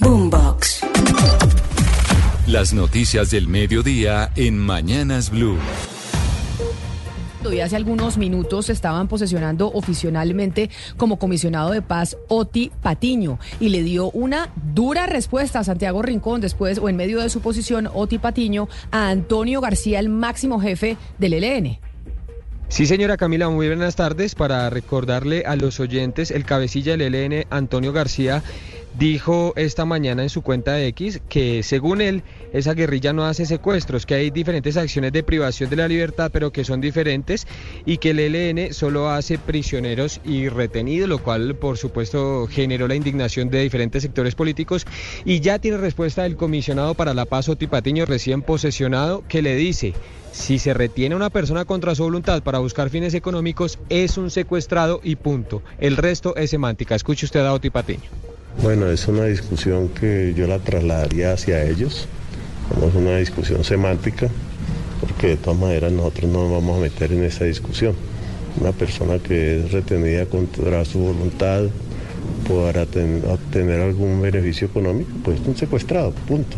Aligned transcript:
Boombox. 0.00 0.80
Las 2.46 2.72
noticias 2.72 3.30
del 3.30 3.48
mediodía 3.48 4.32
en 4.34 4.58
Mañanas 4.58 5.30
Blue. 5.30 5.58
Y 7.50 7.60
hace 7.60 7.76
algunos 7.76 8.16
minutos 8.16 8.70
estaban 8.70 9.08
posesionando 9.08 9.70
oficialmente 9.72 10.70
como 10.96 11.18
comisionado 11.18 11.70
de 11.70 11.82
paz 11.82 12.16
Oti 12.28 12.70
Patiño 12.82 13.38
y 13.60 13.70
le 13.70 13.82
dio 13.82 14.10
una 14.10 14.50
dura 14.74 15.06
respuesta 15.06 15.60
a 15.60 15.64
Santiago 15.64 16.02
Rincón 16.02 16.40
después 16.40 16.78
o 16.78 16.88
en 16.88 16.96
medio 16.96 17.20
de 17.20 17.28
su 17.28 17.40
posición 17.40 17.88
Oti 17.92 18.18
Patiño 18.18 18.68
a 18.90 19.08
Antonio 19.08 19.60
García, 19.60 20.00
el 20.00 20.08
máximo 20.08 20.60
jefe 20.60 20.96
del 21.18 21.34
ELN. 21.34 21.78
Sí, 22.68 22.86
señora 22.86 23.16
Camila, 23.16 23.48
muy 23.48 23.66
buenas 23.66 23.96
tardes. 23.96 24.36
Para 24.36 24.70
recordarle 24.70 25.42
a 25.44 25.56
los 25.56 25.80
oyentes, 25.80 26.30
el 26.30 26.44
cabecilla 26.44 26.96
del 26.96 27.14
ELN, 27.14 27.46
Antonio 27.50 27.92
García, 27.92 28.44
dijo 28.98 29.52
esta 29.56 29.84
mañana 29.84 30.22
en 30.22 30.28
su 30.28 30.42
cuenta 30.42 30.72
de 30.72 30.88
X 30.88 31.20
que 31.28 31.62
según 31.62 32.00
él 32.00 32.22
esa 32.52 32.74
guerrilla 32.74 33.12
no 33.12 33.24
hace 33.24 33.46
secuestros, 33.46 34.06
que 34.06 34.14
hay 34.14 34.30
diferentes 34.30 34.76
acciones 34.76 35.12
de 35.12 35.22
privación 35.22 35.70
de 35.70 35.76
la 35.76 35.88
libertad 35.88 36.30
pero 36.32 36.50
que 36.50 36.64
son 36.64 36.80
diferentes 36.80 37.46
y 37.86 37.98
que 37.98 38.10
el 38.10 38.18
ELN 38.18 38.74
solo 38.74 39.10
hace 39.10 39.38
prisioneros 39.38 40.20
y 40.24 40.48
retenidos, 40.48 41.08
lo 41.08 41.22
cual 41.22 41.54
por 41.54 41.76
supuesto 41.78 42.46
generó 42.50 42.88
la 42.88 42.94
indignación 42.94 43.50
de 43.50 43.60
diferentes 43.60 44.02
sectores 44.02 44.34
políticos 44.34 44.86
y 45.24 45.40
ya 45.40 45.58
tiene 45.58 45.76
respuesta 45.76 46.24
del 46.24 46.36
comisionado 46.36 46.94
para 46.94 47.14
la 47.14 47.24
paz 47.24 47.48
Otipatiño 47.48 48.06
recién 48.06 48.42
posesionado 48.42 49.24
que 49.28 49.42
le 49.42 49.54
dice 49.54 49.94
si 50.32 50.58
se 50.58 50.74
retiene 50.74 51.16
una 51.16 51.30
persona 51.30 51.64
contra 51.64 51.94
su 51.94 52.04
voluntad 52.04 52.42
para 52.42 52.58
buscar 52.58 52.90
fines 52.90 53.14
económicos 53.14 53.78
es 53.88 54.16
un 54.16 54.30
secuestrado 54.30 55.00
y 55.02 55.16
punto. 55.16 55.62
El 55.78 55.96
resto 55.96 56.36
es 56.36 56.50
semántica. 56.50 56.94
Escuche 56.94 57.26
usted 57.26 57.40
a 57.40 57.52
Otipatiño. 57.52 58.29
Bueno, 58.62 58.90
es 58.90 59.08
una 59.08 59.24
discusión 59.24 59.88
que 59.88 60.34
yo 60.36 60.46
la 60.46 60.58
trasladaría 60.58 61.32
hacia 61.32 61.64
ellos, 61.64 62.06
es 62.86 62.94
una 62.94 63.16
discusión 63.16 63.64
semántica, 63.64 64.28
porque 65.00 65.28
de 65.28 65.36
todas 65.36 65.58
maneras 65.58 65.92
nosotros 65.92 66.30
no 66.30 66.42
nos 66.42 66.52
vamos 66.52 66.78
a 66.78 66.80
meter 66.80 67.12
en 67.12 67.24
esa 67.24 67.44
discusión. 67.44 67.94
Una 68.60 68.72
persona 68.72 69.18
que 69.18 69.60
es 69.60 69.72
retenida 69.72 70.26
contra 70.26 70.84
su 70.84 70.98
voluntad 70.98 71.64
para 72.48 72.82
obtener 72.82 73.80
algún 73.80 74.20
beneficio 74.20 74.66
económico, 74.66 75.10
pues 75.24 75.40
es 75.40 75.46
un 75.46 75.56
secuestrado, 75.56 76.10
punto. 76.12 76.56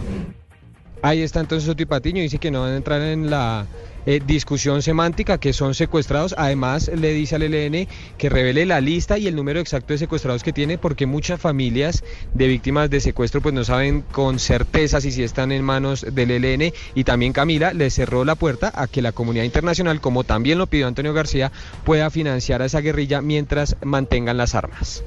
Ahí 1.02 1.22
está 1.22 1.40
entonces 1.40 1.68
Otipatiño, 1.68 2.22
dice 2.22 2.38
que 2.38 2.50
no 2.50 2.62
van 2.62 2.72
a 2.72 2.76
entrar 2.76 3.02
en 3.02 3.30
la 3.30 3.66
eh, 4.06 4.20
discusión 4.24 4.82
semántica 4.82 5.38
que 5.38 5.52
son 5.52 5.74
secuestrados. 5.74 6.34
Además, 6.38 6.90
le 6.94 7.12
dice 7.12 7.36
al 7.36 7.42
ELN 7.42 7.88
que 8.18 8.28
revele 8.28 8.66
la 8.66 8.80
lista 8.80 9.18
y 9.18 9.26
el 9.26 9.36
número 9.36 9.60
exacto 9.60 9.92
de 9.92 9.98
secuestrados 9.98 10.42
que 10.42 10.52
tiene, 10.52 10.78
porque 10.78 11.06
muchas 11.06 11.40
familias 11.40 12.04
de 12.34 12.46
víctimas 12.46 12.90
de 12.90 13.00
secuestro 13.00 13.40
pues 13.40 13.54
no 13.54 13.64
saben 13.64 14.02
con 14.12 14.38
certeza 14.38 15.00
si, 15.00 15.12
si 15.12 15.22
están 15.22 15.52
en 15.52 15.62
manos 15.64 16.06
del 16.12 16.30
ELN. 16.30 16.72
Y 16.94 17.04
también 17.04 17.32
Camila 17.32 17.72
le 17.72 17.90
cerró 17.90 18.24
la 18.24 18.34
puerta 18.34 18.72
a 18.74 18.86
que 18.86 19.02
la 19.02 19.12
comunidad 19.12 19.44
internacional, 19.44 20.00
como 20.00 20.24
también 20.24 20.58
lo 20.58 20.66
pidió 20.66 20.86
Antonio 20.86 21.12
García, 21.12 21.52
pueda 21.84 22.10
financiar 22.10 22.62
a 22.62 22.66
esa 22.66 22.80
guerrilla 22.80 23.20
mientras 23.22 23.76
mantengan 23.82 24.36
las 24.36 24.54
armas. 24.54 25.02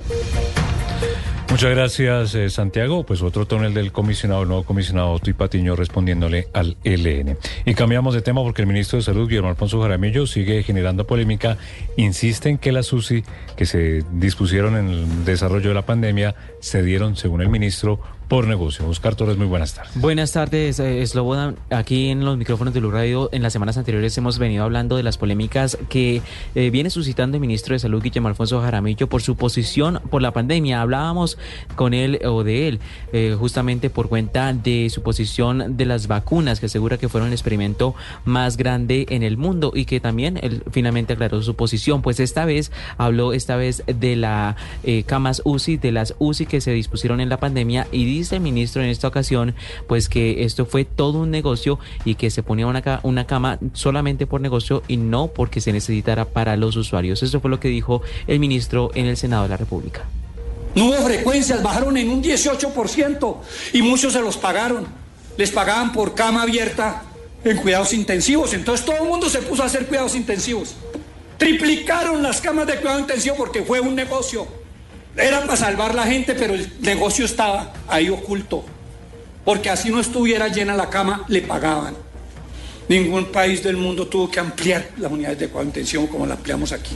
Muchas 1.56 1.72
gracias, 1.72 2.36
eh, 2.36 2.50
Santiago. 2.50 3.06
Pues 3.06 3.22
otro 3.22 3.46
tonel 3.46 3.74
del 3.74 3.94
comisionado, 3.94 4.42
el 4.42 4.50
nuevo 4.50 4.64
comisionado 4.64 5.12
Otto 5.12 5.34
Patiño 5.34 5.78
respondiéndole 5.78 6.50
al 6.52 6.76
ELN. 6.84 7.38
Y 7.64 7.74
cambiamos 7.76 8.14
de 8.14 8.22
tema 8.22 8.44
porque 8.44 8.62
el 8.62 8.68
ministro 8.68 8.98
de 8.98 9.04
Salud, 9.04 9.30
Guillermo 9.30 9.48
Alfonso 9.48 9.82
Jaramillo, 9.82 10.28
sigue 10.28 10.64
generando 10.64 11.08
polémica. 11.08 11.58
Insiste 11.96 12.50
en 12.50 12.58
que 12.58 12.74
las 12.74 12.92
UCI 12.92 13.24
que 13.56 13.66
se 13.66 14.04
dispusieron 14.12 14.76
en 14.76 14.90
el 14.90 15.24
desarrollo 15.24 15.70
de 15.70 15.76
la 15.76 15.86
pandemia 15.86 16.36
se 16.60 16.84
dieron, 16.84 17.16
según 17.16 17.42
el 17.42 17.48
ministro, 17.48 18.02
por 18.28 18.48
negocio. 18.48 18.88
Oscar 18.88 19.16
Torres, 19.16 19.38
muy 19.38 19.46
buenas 19.46 19.76
tardes. 19.76 20.00
Buenas 20.00 20.32
tardes, 20.32 20.80
eh, 20.80 21.06
Slobodan. 21.06 21.58
Aquí 21.70 22.10
en 22.10 22.26
los 22.26 22.38
micrófonos 22.38 22.74
de 22.74 22.80
Blue 22.80 22.92
Radio, 22.92 23.30
en 23.32 23.44
las 23.44 23.54
semanas 23.54 23.78
anteriores 23.78 24.18
hemos 24.18 24.40
venido 24.40 24.64
hablando 24.64 24.98
de 24.98 25.04
las 25.04 25.18
polémicas 25.18 25.78
que 25.90 26.22
eh, 26.56 26.70
viene 26.72 26.90
suscitando 26.90 27.38
el 27.38 27.42
ministro 27.42 27.74
de 27.74 27.80
Salud, 27.80 28.02
Guillermo 28.02 28.28
Alfonso 28.28 28.62
Jaramillo, 28.62 29.08
por 29.08 29.22
su 29.22 29.36
posición 29.36 30.02
por 30.10 30.22
la 30.22 30.32
pandemia. 30.32 30.82
Hablábamos 30.82 31.38
con 31.76 31.94
él 31.94 32.20
o 32.26 32.44
de 32.44 32.68
él, 32.68 32.80
eh, 33.14 33.36
justamente 33.40 33.90
por 33.90 34.10
cuenta 34.10 34.54
de 34.54 34.90
su 34.90 35.04
posición 35.04 35.78
de 35.78 35.86
las 35.86 36.08
vacunas, 36.08 36.60
que 36.60 36.66
asegura 36.66 36.98
que 36.98 37.10
fueron 37.10 37.28
el 37.28 37.34
experimento 37.34 37.94
más 38.24 38.58
grande 38.58 39.06
en 39.10 39.22
el 39.22 39.38
mundo 39.38 39.72
y 39.76 39.86
que 39.86 40.00
también 40.00 40.40
él 40.42 40.64
finalmente 40.72 41.14
aclaró 41.14 41.42
su 41.44 41.56
posición. 41.56 42.02
Pues 42.02 42.20
esta 42.20 42.46
vez 42.46 42.72
habló 42.98 43.34
esta 43.34 43.56
vez 43.56 43.84
de 43.86 44.16
la 44.16 44.56
camas 45.06 45.42
UCI, 45.46 45.78
de 45.78 45.92
las 45.92 46.16
UCI 46.20 46.46
que 46.46 46.62
se 46.62 46.72
dispusieron 46.72 47.20
en 47.20 47.30
la 47.30 47.38
pandemia 47.38 47.88
y 47.92 48.15
dice 48.20 48.36
el 48.36 48.42
ministro 48.42 48.82
en 48.82 48.90
esta 48.90 49.08
ocasión, 49.08 49.56
pues 49.88 50.10
que 50.10 50.44
esto 50.44 50.66
fue 50.66 50.86
todo 50.86 51.20
un 51.20 51.32
negocio 51.32 51.80
y 52.04 52.16
que 52.16 52.30
se 52.30 52.44
ponía 52.44 52.68
una, 52.68 53.00
una 53.04 53.28
cama 53.28 53.60
solamente 53.74 54.28
por 54.28 54.42
negocio 54.42 54.84
y 54.88 54.98
no 54.98 55.28
porque 55.28 55.62
se 55.62 55.72
necesitara 55.74 56.26
para 56.26 56.56
los 56.58 56.76
usuarios. 56.76 57.24
Eso 57.24 57.40
fue 57.40 57.50
lo 57.50 57.60
que 57.60 57.68
dijo 57.68 58.02
el 58.28 58.40
ministro 58.40 58.92
en 58.96 59.06
el 59.06 59.18
Senado 59.18 59.44
de 59.44 59.50
la 59.50 59.58
República. 59.58 60.04
No 60.76 60.88
hubo 60.88 60.98
frecuencias, 61.06 61.64
bajaron 61.64 61.96
en 61.98 62.10
un 62.10 62.22
18% 62.22 63.38
y 63.74 63.82
muchos 63.82 64.14
se 64.14 64.22
los 64.22 64.38
pagaron. 64.38 64.86
Les 65.38 65.52
pagaban 65.52 65.94
por 65.94 66.16
cama 66.16 66.44
abierta 66.44 67.04
en 67.46 67.58
cuidados 67.58 67.94
intensivos. 67.94 68.54
Entonces 68.54 68.86
todo 68.86 68.98
el 68.98 69.10
mundo 69.10 69.30
se 69.30 69.40
puso 69.40 69.64
a 69.64 69.68
hacer 69.68 69.86
cuidados 69.86 70.16
intensivos. 70.16 70.76
Triplicaron 71.38 72.22
las 72.22 72.42
camas 72.42 72.68
de 72.68 72.76
cuidado 72.76 73.00
intensivo 73.00 73.36
porque 73.38 73.64
fue 73.64 73.80
un 73.80 73.96
negocio. 73.96 74.48
Era 75.18 75.42
para 75.42 75.56
salvar 75.56 75.96
la 75.96 76.04
gente, 76.04 76.36
pero 76.36 76.54
el 76.54 76.70
negocio 76.82 77.26
estaba 77.26 77.74
ahí 77.88 78.10
oculto. 78.10 78.66
Porque 79.46 79.70
así 79.70 79.90
no 79.90 80.00
estuviera 80.00 80.48
llena 80.48 80.76
la 80.76 80.90
cama, 80.90 81.24
le 81.28 81.42
pagaban. 81.42 81.96
Ningún 82.90 83.26
país 83.32 83.64
del 83.64 83.78
mundo 83.78 84.08
tuvo 84.08 84.30
que 84.30 84.40
ampliar 84.40 84.90
las 84.98 85.12
unidades 85.12 85.40
de 85.40 85.48
cuidado 85.48 85.68
intensivo 85.68 86.08
como 86.08 86.26
la 86.26 86.36
ampliamos 86.36 86.72
aquí. 86.72 86.96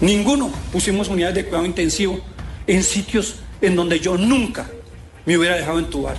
Ninguno 0.00 0.50
pusimos 0.72 1.08
unidades 1.08 1.36
de 1.36 1.44
cuidado 1.44 1.64
intensivo 1.64 2.20
en 2.66 2.82
sitios 2.82 3.36
en 3.60 3.76
donde 3.76 4.00
yo 4.00 4.16
nunca 4.18 4.68
me 5.24 5.38
hubiera 5.38 5.56
dejado 5.56 5.78
entubar. 5.78 6.16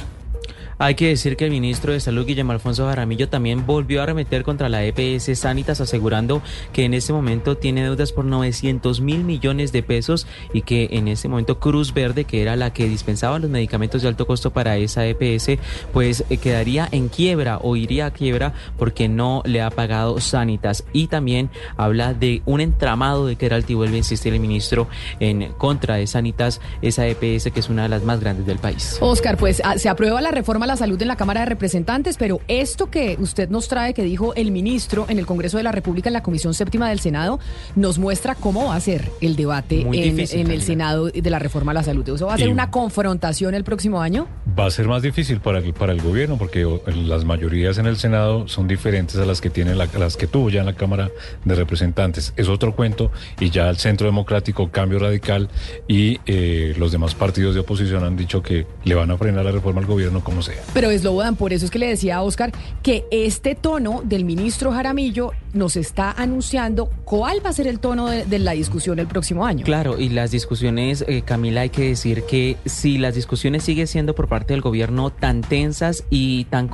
Hay 0.84 0.96
que 0.96 1.08
decir 1.08 1.38
que 1.38 1.46
el 1.46 1.52
ministro 1.52 1.94
de 1.94 2.02
Salud, 2.02 2.26
Guillermo 2.26 2.52
Alfonso 2.52 2.86
Jaramillo, 2.86 3.30
también 3.30 3.66
volvió 3.66 4.02
a 4.02 4.04
arremeter 4.04 4.44
contra 4.44 4.68
la 4.68 4.84
EPS 4.84 5.40
Sanitas, 5.40 5.80
asegurando 5.80 6.42
que 6.74 6.84
en 6.84 6.94
este 6.94 7.14
momento 7.14 7.56
tiene 7.56 7.84
deudas 7.84 8.12
por 8.12 8.26
900 8.26 9.00
mil 9.00 9.24
millones 9.24 9.72
de 9.72 9.82
pesos 9.82 10.28
y 10.52 10.64
que 10.64 10.90
en 10.92 11.08
este 11.08 11.30
momento 11.30 11.58
Cruz 11.58 11.94
Verde, 11.94 12.26
que 12.26 12.42
era 12.42 12.58
la 12.58 12.74
que 12.74 12.90
dispensaba 12.90 13.40
los 13.40 13.50
medicamentos 13.50 14.02
de 14.02 14.10
alto 14.10 14.28
costo 14.28 14.52
para 14.52 14.76
esa 14.76 15.06
EPS, 15.08 15.58
pues 15.94 16.26
eh, 16.30 16.36
quedaría 16.36 16.90
en 16.92 17.08
quiebra 17.08 17.60
o 17.62 17.78
iría 17.78 18.08
a 18.08 18.12
quiebra 18.12 18.52
porque 18.78 19.08
no 19.08 19.42
le 19.46 19.62
ha 19.62 19.70
pagado 19.70 20.20
Sanitas. 20.20 20.84
Y 20.92 21.08
también 21.08 21.50
habla 21.78 22.14
de 22.14 22.42
un 22.44 22.60
entramado 22.60 23.26
de 23.26 23.38
que 23.38 23.46
era 23.46 23.56
altivo, 23.56 23.78
vuelve 23.78 23.96
a 23.96 24.00
insistir 24.00 24.34
el 24.34 24.42
ministro 24.42 24.90
en 25.22 25.54
contra 25.54 25.96
de 25.96 26.08
Sanitas, 26.08 26.60
esa 26.82 27.08
EPS 27.08 27.52
que 27.54 27.62
es 27.62 27.70
una 27.70 27.84
de 27.84 27.90
las 27.90 28.04
más 28.04 28.20
grandes 28.20 28.46
del 28.46 28.60
país. 28.60 28.98
Oscar, 29.00 29.38
pues 29.38 29.62
ah, 29.64 29.78
se 29.78 29.88
aprueba 29.88 30.20
la 30.20 30.32
reforma 30.32 30.68
la 30.74 30.78
salud 30.78 31.00
en 31.04 31.08
la 31.08 31.16
Cámara 31.16 31.42
de 31.42 31.46
Representantes, 31.46 32.18
pero 32.18 32.42
esto 32.48 32.90
que 32.90 33.16
usted 33.20 33.48
nos 33.48 33.68
trae, 33.68 33.94
que 33.94 34.02
dijo 34.02 34.34
el 34.34 34.50
ministro 34.50 35.06
en 35.08 35.20
el 35.20 35.28
Congreso 35.28 35.58
de 35.58 35.64
la 35.64 35.72
República, 35.72 36.10
en 36.10 36.14
la 36.14 36.24
Comisión 36.24 36.56
Séptima 36.56 36.90
del 36.90 37.00
Senado, 37.00 37.40
nos 37.76 38.00
muestra 38.00 38.34
cómo 38.34 38.70
va 38.70 38.76
a 38.76 38.80
ser 38.80 39.12
el 39.22 39.36
debate 39.36 39.82
en, 39.82 40.50
el 40.50 40.62
Senado 40.64 41.10
de 41.10 41.30
la 41.30 41.38
reforma 41.38 41.74
a 41.74 41.76
la 41.76 41.84
salud. 41.84 42.10
¿Eso 42.10 42.26
va 42.26 42.34
a 42.34 42.38
ser 42.40 42.50
una 42.50 42.72
confrontación 42.72 43.54
el 43.54 43.64
próximo 43.64 44.02
año? 44.02 44.28
Va 44.60 44.66
a 44.66 44.72
ser 44.72 44.88
más 44.88 45.04
difícil 45.04 45.42
para 45.42 45.60
el, 45.60 45.76
para 45.76 45.94
el 45.94 46.02
gobierno, 46.02 46.40
porque 46.40 46.68
las 46.88 47.24
mayorías 47.24 47.78
en 47.78 47.86
el 47.86 47.98
Senado 47.98 48.48
son 48.48 48.68
diferentes 48.68 49.18
a 49.18 49.26
las 49.26 49.42
que 49.42 49.52
tiene 49.52 49.76
las 49.76 50.18
que 50.18 50.26
tuvo 50.26 50.50
ya 50.50 50.62
en 50.62 50.66
la 50.66 50.74
Cámara 50.74 51.12
de 51.46 51.54
Representantes. 51.54 52.34
Es 52.36 52.50
otro 52.50 52.76
cuento 52.76 53.12
y 53.40 53.52
ya 53.52 53.70
el 53.70 53.78
Centro 53.78 54.08
Democrático, 54.08 54.72
Cambio 54.72 54.98
Radical 54.98 55.50
y 55.88 56.20
eh, 56.26 56.74
los 56.80 56.92
demás 56.92 57.14
partidos 57.14 57.54
de 57.54 57.62
oposición 57.62 58.04
han 58.04 58.18
dicho 58.18 58.42
que 58.42 58.66
le 58.86 58.96
van 58.96 59.12
a 59.12 59.20
frenar 59.20 59.46
la 59.46 59.52
reforma 59.52 59.82
al 59.82 59.86
gobierno 59.86 60.24
como 60.24 60.42
sea. 60.42 60.63
Pero 60.74 60.90
es 60.90 61.02
Slobodan, 61.02 61.36
por 61.36 61.54
eso 61.54 61.66
es 61.66 61.72
que 61.72 61.80
le 61.80 61.88
decía 61.88 62.18
a 62.18 62.22
Oscar 62.22 62.52
que 62.82 63.06
este 63.12 63.56
tono 63.56 64.02
del 64.04 64.26
ministro 64.26 64.72
Jaramillo 64.72 65.32
nos 65.54 65.78
está 65.78 66.12
anunciando 66.12 66.90
cuál 67.06 67.46
va 67.46 67.50
a 67.50 67.54
ser 67.54 67.68
el 67.68 67.80
tono 67.80 68.08
de, 68.08 68.40
la 68.40 68.52
discusión 68.52 69.00
el 69.00 69.08
próximo 69.08 69.46
año. 69.46 69.64
Claro, 69.64 70.00
y 70.00 70.10
las 70.10 70.32
discusiones, 70.32 71.06
eh, 71.08 71.22
Camila, 71.22 71.62
hay 71.62 71.70
que 71.70 71.90
decir 71.90 72.24
que 72.24 72.58
si 72.66 72.98
las 72.98 73.16
discusiones 73.16 73.64
siguen 73.64 73.88
siendo 73.88 74.16
por 74.16 74.28
parte 74.28 74.54
del 74.54 74.62
gobierno 74.62 75.12
tan 75.12 75.42
tensas 75.42 76.04
y 76.10 76.46
tan, 76.46 76.70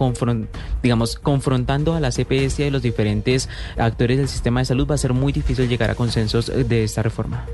digamos, 0.81 1.17
confrontando 1.17 1.93
a 1.93 1.99
la 1.99 2.11
CPS 2.11 2.59
y 2.59 2.63
a 2.67 2.71
los 2.71 2.81
diferentes 2.81 3.49
actores 3.77 4.17
del 4.17 4.27
sistema 4.27 4.61
de 4.61 4.65
salud, 4.65 4.87
va 4.89 4.95
a 4.95 4.97
ser 4.97 5.13
muy 5.13 5.33
difícil 5.33 5.67
llegar 5.67 5.91
a 5.91 5.95
consensos 5.95 6.49
eh, 6.49 6.63
de 6.63 6.83
esta 6.83 7.03
reforma. 7.03 7.45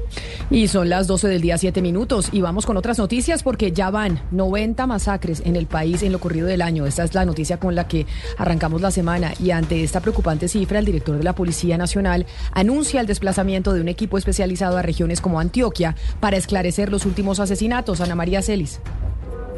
Y 0.49 0.67
son 0.67 0.89
las 0.89 1.07
12 1.07 1.27
del 1.27 1.41
día, 1.41 1.57
7 1.57 1.81
minutos, 1.81 2.29
y 2.31 2.41
vamos 2.41 2.65
con 2.65 2.77
otras 2.77 2.99
noticias 2.99 3.41
porque 3.41 3.71
ya 3.71 3.89
van 3.89 4.21
90 4.31 4.85
masacres 4.85 5.41
en 5.43 5.55
el 5.55 5.65
país 5.65 6.03
en 6.03 6.11
lo 6.11 6.19
corrido 6.19 6.47
del 6.47 6.61
año. 6.61 6.85
Esta 6.85 7.03
es 7.03 7.15
la 7.15 7.25
noticia 7.25 7.59
con 7.59 7.73
la 7.73 7.87
que 7.87 8.05
arrancamos 8.37 8.81
la 8.81 8.91
semana 8.91 9.33
y 9.39 9.51
ante 9.51 9.83
esta 9.83 10.01
preocupante 10.01 10.47
cifra, 10.47 10.79
el 10.79 10.85
director 10.85 11.14
de 11.17 11.23
la 11.23 11.35
Policía 11.35 11.77
Nacional 11.77 12.25
anuncia 12.51 13.01
el 13.01 13.07
desplazamiento 13.07 13.73
de 13.73 13.81
un 13.81 13.87
equipo 13.87 14.17
especializado 14.17 14.77
a 14.77 14.81
regiones 14.81 15.21
como 15.21 15.39
Antioquia 15.39 15.95
para 16.19 16.37
esclarecer 16.37 16.91
los 16.91 17.05
últimos 17.05 17.39
asesinatos. 17.39 18.01
Ana 18.01 18.15
María 18.15 18.41
Celis. 18.41 18.79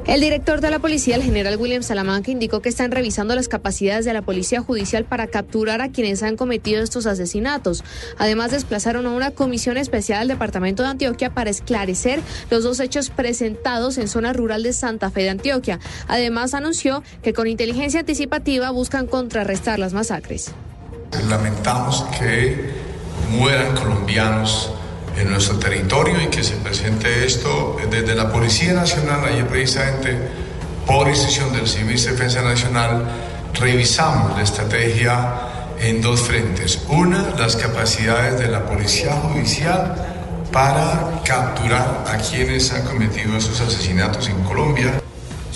El 0.07 0.21
director 0.21 0.62
de 0.62 0.71
la 0.71 0.80
policía, 0.80 1.18
el 1.18 1.21
general 1.21 1.57
William 1.57 1.83
Salamanca, 1.83 2.31
indicó 2.31 2.62
que 2.62 2.69
están 2.69 2.92
revisando 2.92 3.36
las 3.36 3.50
capacidades 3.50 4.06
de 4.06 4.13
la 4.13 4.21
policía 4.21 4.62
judicial 4.62 5.04
para 5.04 5.27
capturar 5.27 5.81
a 5.81 5.92
quienes 5.92 6.24
han 6.24 6.38
cometido 6.38 6.81
estos 6.81 7.06
asesinatos. 7.06 7.83
Además, 8.18 8.51
desplazaron 8.51 9.06
a 9.06 9.10
una 9.10 9.31
comisión 9.31 9.75
especial 9.75 10.21
al 10.21 10.30
departamento 10.30 10.81
de 10.81 10.89
Antioquia 10.89 11.33
para 11.33 11.50
esclarecer 11.50 12.21
los 12.50 12.63
dos 12.63 12.80
hechos 12.80 13.10
presentados 13.10 13.98
en 13.98 14.07
zona 14.07 14.31
rural 14.31 14.63
de 14.63 14.71
Santa 14.71 15.12
Fe 15.12 15.24
de 15.24 15.30
Antioquia. 15.31 15.81
Además, 16.07 16.53
anunció 16.53 17.03
que 17.21 17.33
con 17.33 17.48
inteligencia 17.48 18.00
anticipativa 18.00 18.71
buscan 18.71 19.07
contrarrestar 19.07 19.77
las 19.77 19.92
masacres. 19.92 20.53
Lamentamos 21.25 22.06
que 22.18 22.72
mueran 23.30 23.75
colombianos 23.75 24.72
en 25.18 25.31
nuestro 25.31 25.58
territorio 25.58 26.22
y 26.22 26.28
que 26.28 26.44
se 26.44 26.56
presente 26.58 27.25
esto 27.25 27.78
desde 27.90 28.16
la 28.16 28.31
Policía 28.31 28.74
Nacional, 28.74 29.25
ayer 29.25 29.48
precisamente 29.48 30.18
por 30.86 31.08
decisión 31.08 31.52
del 31.52 31.66
de 31.66 32.12
Defensa 32.12 32.42
Nacional, 32.42 33.04
revisamos 33.54 34.38
la 34.38 34.44
estrategia 34.44 35.34
en 35.80 36.02
dos 36.02 36.22
frentes. 36.22 36.80
Una, 36.88 37.34
las 37.38 37.56
capacidades 37.56 38.40
de 38.40 38.48
la 38.48 38.66
Policía 38.66 39.13
Judicial 39.13 39.96
para 40.52 41.22
capturar 41.25 42.06
a 42.08 42.18
quienes 42.18 42.72
han 42.72 42.84
cometido 42.84 43.36
esos 43.38 43.60
asesinatos 43.60 44.30
en 44.30 44.42
Colombia. 44.44 45.02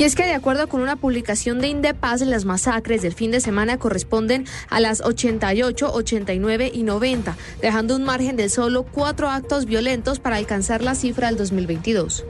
Y 0.02 0.04
es 0.04 0.16
que 0.16 0.26
de 0.26 0.34
acuerdo 0.34 0.68
con 0.68 0.82
una 0.82 0.96
publicación 0.96 1.62
de 1.62 1.68
Indepaz, 1.68 2.22
las 2.22 2.44
masacres 2.44 3.04
del 3.04 3.14
fin 3.14 3.30
de 3.30 3.40
semana 3.40 3.78
corresponden 3.78 4.48
a 4.72 4.80
las 4.80 5.00
88, 5.02 5.94
89 5.94 6.72
y 6.74 6.82
90, 6.82 7.38
dejando 7.62 7.98
un 7.98 8.04
margen 8.04 8.36
de 8.36 8.50
solo 8.50 8.82
cuatro 8.82 9.30
actos 9.30 9.66
violentos 9.66 10.18
para 10.18 10.38
alcanzar 10.38 10.82
la 10.82 10.96
cifra 10.96 11.28
del 11.28 11.38
2022. 11.38 12.26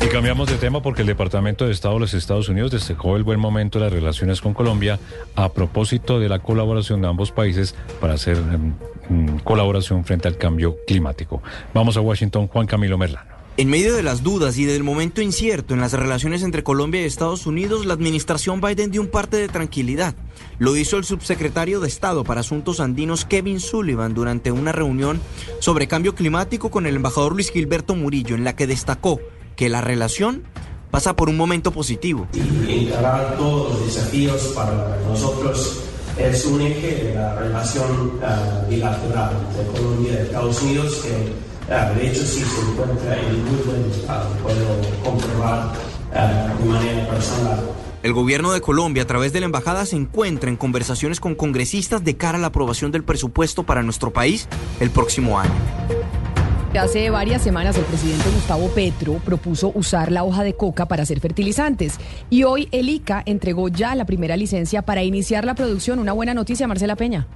Y 0.00 0.06
cambiamos 0.06 0.48
de 0.48 0.56
tema 0.56 0.80
porque 0.80 1.02
el 1.02 1.08
Departamento 1.08 1.66
de 1.66 1.72
Estado 1.72 1.92
de 1.96 2.00
los 2.00 2.14
Estados 2.14 2.48
Unidos 2.48 2.70
destacó 2.70 3.18
el 3.18 3.24
buen 3.24 3.38
momento 3.38 3.78
de 3.78 3.84
las 3.84 3.92
relaciones 3.92 4.40
con 4.40 4.54
Colombia 4.54 4.98
a 5.34 5.52
propósito 5.52 6.18
de 6.18 6.30
la 6.30 6.38
colaboración 6.38 7.02
de 7.02 7.08
ambos 7.08 7.30
países 7.30 7.74
para 8.00 8.14
hacer 8.14 8.38
em, 8.38 8.72
mm, 9.10 9.40
colaboración 9.40 10.02
frente 10.02 10.28
al 10.28 10.38
cambio 10.38 10.78
climático. 10.86 11.42
Vamos 11.74 11.98
a 11.98 12.00
Washington, 12.00 12.46
Juan 12.46 12.66
Camilo 12.66 12.96
Merlano. 12.96 13.37
En 13.58 13.68
medio 13.68 13.96
de 13.96 14.04
las 14.04 14.22
dudas 14.22 14.56
y 14.56 14.66
del 14.66 14.84
momento 14.84 15.20
incierto 15.20 15.74
en 15.74 15.80
las 15.80 15.92
relaciones 15.92 16.44
entre 16.44 16.62
Colombia 16.62 17.02
y 17.02 17.06
Estados 17.06 17.44
Unidos, 17.44 17.86
la 17.86 17.94
administración 17.94 18.60
Biden 18.60 18.92
dio 18.92 19.00
un 19.00 19.08
parte 19.08 19.36
de 19.36 19.48
tranquilidad. 19.48 20.14
Lo 20.60 20.76
hizo 20.76 20.96
el 20.96 21.02
subsecretario 21.02 21.80
de 21.80 21.88
Estado 21.88 22.22
para 22.22 22.42
Asuntos 22.42 22.78
Andinos 22.78 23.24
Kevin 23.24 23.58
Sullivan 23.58 24.14
durante 24.14 24.52
una 24.52 24.70
reunión 24.70 25.20
sobre 25.58 25.88
cambio 25.88 26.14
climático 26.14 26.70
con 26.70 26.86
el 26.86 26.94
embajador 26.94 27.32
Luis 27.32 27.50
Gilberto 27.50 27.96
Murillo, 27.96 28.36
en 28.36 28.44
la 28.44 28.54
que 28.54 28.68
destacó 28.68 29.18
que 29.56 29.68
la 29.68 29.80
relación 29.80 30.44
pasa 30.92 31.16
por 31.16 31.28
un 31.28 31.36
momento 31.36 31.72
positivo. 31.72 32.28
Es 36.18 36.44
un 36.46 36.60
eje 36.60 37.04
de 37.04 37.14
la 37.14 37.34
relación 37.34 38.12
uh, 38.18 38.68
bilateral 38.68 39.32
entre 39.48 39.66
Colombia 39.72 40.12
y 40.12 40.16
Estados 40.16 40.62
Unidos 40.62 40.96
que 41.02 41.48
Ah, 41.70 41.92
de 41.94 42.08
hecho, 42.08 42.24
sí 42.24 42.42
se 42.42 42.60
encuentra 42.70 43.14
en 43.18 43.44
buen 43.66 43.90
estado, 43.90 44.30
puedo 44.42 44.80
comprobar 45.04 45.74
ah, 46.14 46.54
de 46.58 46.64
manera 46.64 47.06
personal. 47.10 47.60
El 48.02 48.14
gobierno 48.14 48.52
de 48.52 48.62
Colombia, 48.62 49.02
a 49.02 49.06
través 49.06 49.34
de 49.34 49.40
la 49.40 49.46
embajada, 49.46 49.84
se 49.84 49.96
encuentra 49.96 50.48
en 50.48 50.56
conversaciones 50.56 51.20
con 51.20 51.34
congresistas 51.34 52.02
de 52.04 52.16
cara 52.16 52.38
a 52.38 52.40
la 52.40 52.46
aprobación 52.46 52.90
del 52.90 53.04
presupuesto 53.04 53.64
para 53.64 53.82
nuestro 53.82 54.12
país 54.12 54.48
el 54.80 54.88
próximo 54.88 55.38
año. 55.38 55.52
Hace 56.76 57.10
varias 57.10 57.42
semanas 57.42 57.76
el 57.76 57.84
presidente 57.84 58.30
Gustavo 58.30 58.68
Petro 58.68 59.14
propuso 59.24 59.72
usar 59.74 60.12
la 60.12 60.22
hoja 60.22 60.44
de 60.44 60.54
coca 60.54 60.86
para 60.86 61.02
hacer 61.02 61.18
fertilizantes 61.18 61.98
y 62.30 62.44
hoy 62.44 62.68
el 62.70 62.88
ICA 62.88 63.22
entregó 63.26 63.68
ya 63.68 63.94
la 63.94 64.04
primera 64.04 64.36
licencia 64.36 64.82
para 64.82 65.02
iniciar 65.02 65.44
la 65.44 65.54
producción. 65.54 65.98
Una 65.98 66.12
buena 66.12 66.34
noticia, 66.34 66.68
Marcela 66.68 66.94
Peña. 66.94 67.26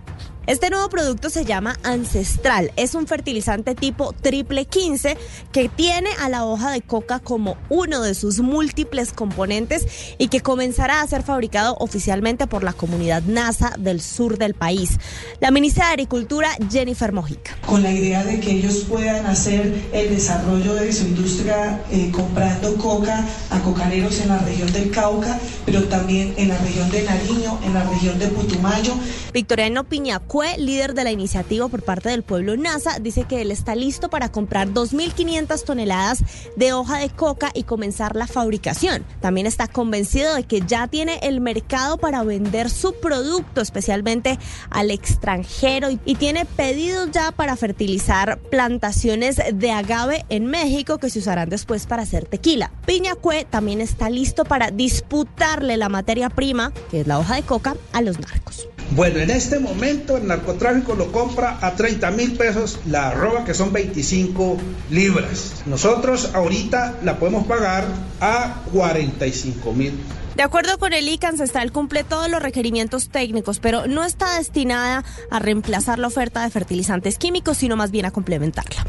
Este 0.48 0.70
nuevo 0.70 0.88
producto 0.88 1.30
se 1.30 1.44
llama 1.44 1.78
Ancestral. 1.84 2.72
Es 2.74 2.96
un 2.96 3.06
fertilizante 3.06 3.76
tipo 3.76 4.12
triple 4.12 4.64
15 4.64 5.16
que 5.52 5.68
tiene 5.68 6.10
a 6.20 6.28
la 6.28 6.44
hoja 6.44 6.72
de 6.72 6.80
coca 6.80 7.20
como 7.20 7.56
uno 7.68 8.02
de 8.02 8.16
sus 8.16 8.40
múltiples 8.40 9.12
componentes 9.12 9.86
y 10.18 10.26
que 10.26 10.40
comenzará 10.40 11.00
a 11.00 11.06
ser 11.06 11.22
fabricado 11.22 11.76
oficialmente 11.78 12.48
por 12.48 12.64
la 12.64 12.72
comunidad 12.72 13.22
NASA 13.22 13.74
del 13.78 14.00
sur 14.00 14.36
del 14.36 14.54
país. 14.54 14.98
La 15.38 15.52
ministra 15.52 15.86
de 15.86 15.92
Agricultura, 15.92 16.50
Jennifer 16.68 17.12
Mojica. 17.12 17.56
Con 17.64 17.84
la 17.84 17.92
idea 17.92 18.24
de 18.24 18.40
que 18.40 18.50
ellos 18.50 18.84
puedan 18.88 19.24
hacer 19.26 19.72
el 19.92 20.10
desarrollo 20.10 20.74
de 20.74 20.92
su 20.92 21.04
industria 21.04 21.80
eh, 21.92 22.10
comprando 22.10 22.74
coca 22.78 23.24
a 23.50 23.60
cocaneros 23.60 24.20
en 24.20 24.30
la 24.30 24.38
región 24.38 24.72
del 24.72 24.90
Cauca, 24.90 25.38
pero 25.64 25.84
también 25.84 26.34
en 26.36 26.48
la 26.48 26.58
región 26.58 26.90
de 26.90 27.04
Nariño, 27.04 27.60
en 27.64 27.74
la 27.74 27.84
región 27.84 28.18
de 28.18 28.26
Putumayo. 28.26 28.92
Victoriano 29.32 29.84
Piña 29.84 30.18
fue 30.32 30.56
líder 30.56 30.94
de 30.94 31.04
la 31.04 31.12
iniciativa 31.12 31.68
por 31.68 31.82
parte 31.82 32.08
del 32.08 32.22
pueblo 32.22 32.56
NASA, 32.56 32.98
dice 32.98 33.24
que 33.24 33.42
él 33.42 33.50
está 33.50 33.74
listo 33.74 34.08
para 34.08 34.32
comprar 34.32 34.68
2.500 34.68 35.62
toneladas 35.62 36.24
de 36.56 36.72
hoja 36.72 37.00
de 37.00 37.10
coca 37.10 37.50
y 37.52 37.64
comenzar 37.64 38.16
la 38.16 38.26
fabricación. 38.26 39.04
También 39.20 39.46
está 39.46 39.68
convencido 39.68 40.34
de 40.34 40.44
que 40.44 40.62
ya 40.62 40.88
tiene 40.88 41.18
el 41.22 41.42
mercado 41.42 41.98
para 41.98 42.22
vender 42.22 42.70
su 42.70 42.94
producto, 42.94 43.60
especialmente 43.60 44.38
al 44.70 44.90
extranjero, 44.90 45.88
y 46.06 46.14
tiene 46.14 46.46
pedidos 46.46 47.10
ya 47.10 47.32
para 47.32 47.54
fertilizar 47.54 48.40
plantaciones 48.40 49.36
de 49.52 49.70
agave 49.70 50.24
en 50.30 50.46
México 50.46 50.96
que 50.96 51.10
se 51.10 51.18
usarán 51.18 51.50
después 51.50 51.84
para 51.84 52.04
hacer 52.04 52.24
tequila. 52.24 52.72
Piñacue 52.86 53.44
también 53.44 53.82
está 53.82 54.08
listo 54.08 54.46
para 54.46 54.70
disputarle 54.70 55.76
la 55.76 55.90
materia 55.90 56.30
prima, 56.30 56.72
que 56.90 57.02
es 57.02 57.06
la 57.06 57.18
hoja 57.18 57.34
de 57.34 57.42
coca, 57.42 57.76
a 57.92 58.00
los 58.00 58.18
narcos. 58.18 58.71
Bueno, 58.90 59.20
en 59.20 59.30
este 59.30 59.58
momento 59.58 60.16
el 60.16 60.26
narcotráfico 60.26 60.94
lo 60.94 61.10
compra 61.12 61.58
a 61.60 61.74
30 61.74 62.10
mil 62.10 62.32
pesos 62.32 62.78
la 62.86 63.08
arroba, 63.08 63.44
que 63.44 63.54
son 63.54 63.72
25 63.72 64.58
libras. 64.90 65.62
Nosotros 65.66 66.30
ahorita 66.34 66.98
la 67.02 67.18
podemos 67.18 67.46
pagar 67.46 67.86
a 68.20 68.62
45 68.72 69.72
mil. 69.72 69.92
De 70.36 70.42
acuerdo 70.42 70.78
con 70.78 70.92
el 70.92 71.08
ICA, 71.08 71.28
Ancestral 71.28 71.72
cumple 71.72 72.04
todos 72.04 72.30
los 72.30 72.42
requerimientos 72.42 73.10
técnicos, 73.10 73.58
pero 73.60 73.86
no 73.86 74.04
está 74.04 74.38
destinada 74.38 75.04
a 75.30 75.38
reemplazar 75.38 75.98
la 75.98 76.06
oferta 76.06 76.42
de 76.42 76.50
fertilizantes 76.50 77.18
químicos, 77.18 77.58
sino 77.58 77.76
más 77.76 77.90
bien 77.90 78.06
a 78.06 78.10
complementarla. 78.10 78.86